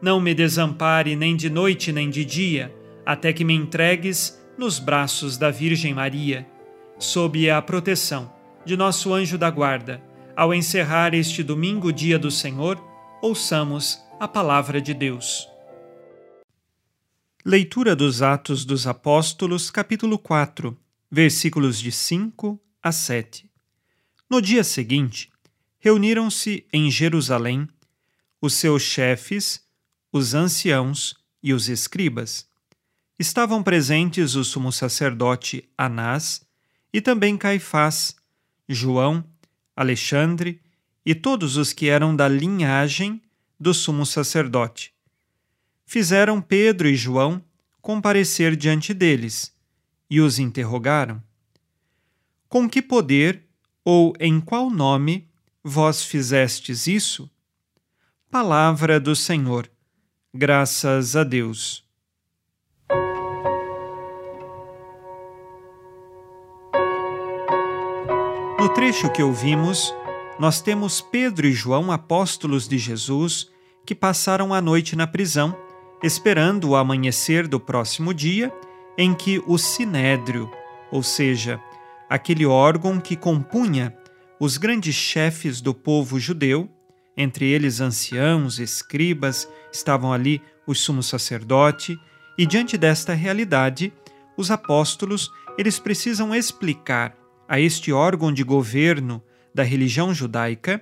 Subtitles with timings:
[0.00, 5.36] não me desampare nem de noite nem de dia, até que me entregues nos braços
[5.36, 6.46] da Virgem Maria.
[6.98, 8.32] Sob a proteção
[8.64, 10.02] de nosso anjo da guarda,
[10.36, 12.82] ao encerrar este domingo, dia do Senhor,
[13.22, 15.48] ouçamos a palavra de Deus.
[17.44, 20.76] Leitura dos Atos dos Apóstolos, capítulo 4,
[21.10, 23.50] versículos de 5 a 7.
[24.28, 25.30] No dia seguinte,
[25.78, 27.66] reuniram-se em Jerusalém
[28.40, 29.66] os seus chefes,
[30.12, 32.46] os anciãos e os escribas.
[33.18, 36.42] Estavam presentes o sumo sacerdote Anás
[36.92, 38.14] e também Caifás,
[38.68, 39.24] João,
[39.74, 40.60] Alexandre
[41.04, 43.22] e todos os que eram da linhagem
[43.58, 44.92] do sumo sacerdote
[45.88, 47.42] fizeram Pedro e João
[47.80, 49.56] comparecer diante deles
[50.10, 51.22] e os interrogaram:
[52.46, 53.48] Com que poder
[53.82, 55.26] ou em qual nome
[55.64, 57.28] vós fizestes isso?
[58.30, 59.70] Palavra do Senhor.
[60.40, 61.84] Graças a Deus.
[68.56, 69.92] No trecho que ouvimos,
[70.38, 73.50] nós temos Pedro e João, apóstolos de Jesus,
[73.84, 75.56] que passaram a noite na prisão
[76.04, 78.54] esperando o amanhecer do próximo dia,
[78.96, 80.48] em que o sinédrio,
[80.92, 81.60] ou seja,
[82.08, 83.92] aquele órgão que compunha
[84.38, 86.70] os grandes chefes do povo judeu,
[87.18, 91.98] entre eles anciãos, escribas, estavam ali o sumo sacerdote,
[92.38, 93.92] e diante desta realidade,
[94.36, 95.28] os apóstolos,
[95.58, 97.16] eles precisam explicar
[97.48, 99.20] a este órgão de governo
[99.52, 100.80] da religião judaica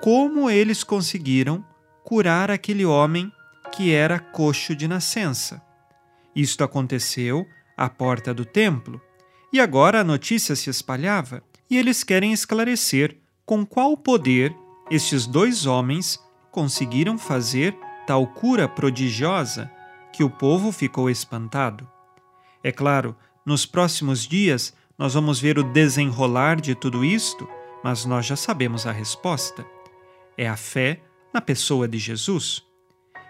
[0.00, 1.64] como eles conseguiram
[2.04, 3.30] curar aquele homem
[3.72, 5.60] que era coxo de nascença.
[6.34, 7.44] Isto aconteceu
[7.76, 9.00] à porta do templo,
[9.52, 14.54] e agora a notícia se espalhava, e eles querem esclarecer com qual poder
[14.90, 16.18] estes dois homens
[16.50, 19.70] conseguiram fazer tal cura prodigiosa
[20.12, 21.88] que o povo ficou espantado.
[22.62, 27.48] É claro, nos próximos dias nós vamos ver o desenrolar de tudo isto,
[27.82, 29.64] mas nós já sabemos a resposta.
[30.36, 31.00] É a fé
[31.32, 32.62] na pessoa de Jesus.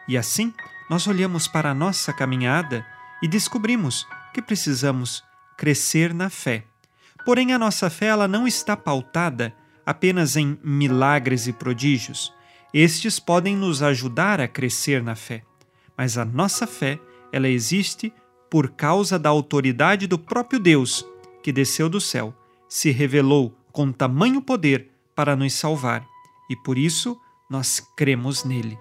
[0.08, 0.52] E assim,
[0.88, 2.84] nós olhamos para a nossa caminhada
[3.22, 5.22] e descobrimos que precisamos
[5.56, 6.64] crescer na fé.
[7.24, 9.54] Porém, a nossa fé ela não está pautada
[9.90, 12.32] apenas em milagres e prodígios.
[12.72, 15.42] Estes podem nos ajudar a crescer na fé,
[15.96, 17.00] mas a nossa fé,
[17.32, 18.12] ela existe
[18.48, 21.04] por causa da autoridade do próprio Deus,
[21.42, 22.34] que desceu do céu,
[22.68, 26.06] se revelou com tamanho poder para nos salvar,
[26.48, 28.78] e por isso nós cremos nele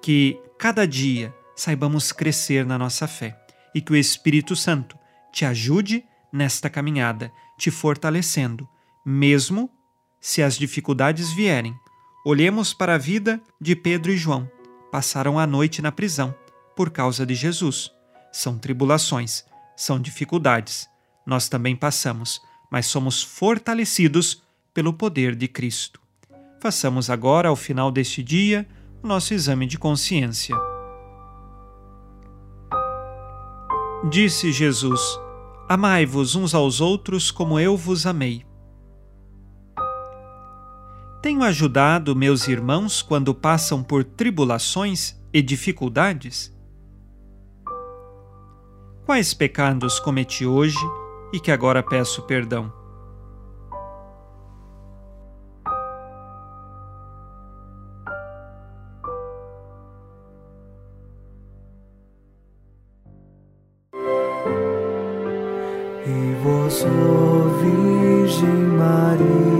[0.00, 3.38] que cada dia saibamos crescer na nossa fé
[3.74, 4.98] e que o Espírito Santo
[5.32, 8.68] te ajude nesta caminhada, te fortalecendo,
[9.04, 9.70] mesmo
[10.20, 11.74] se as dificuldades vierem.
[12.24, 14.50] Olhemos para a vida de Pedro e João.
[14.92, 16.34] Passaram a noite na prisão
[16.76, 17.90] por causa de Jesus.
[18.32, 19.44] São tribulações,
[19.76, 20.88] são dificuldades.
[21.26, 22.40] Nós também passamos,
[22.70, 24.42] mas somos fortalecidos
[24.74, 26.00] pelo poder de Cristo.
[26.60, 28.68] Façamos agora, ao final deste dia,
[29.02, 30.54] nosso exame de consciência.
[34.10, 35.00] Disse Jesus:
[35.68, 38.49] Amai-vos uns aos outros como eu vos amei.
[41.22, 46.52] Tenho ajudado meus irmãos quando passam por tribulações e dificuldades?
[49.10, 50.78] quais pecados cometi hoje
[51.32, 52.72] e que agora peço perdão.
[66.06, 66.86] E vós,
[67.60, 69.59] Virgem Maria,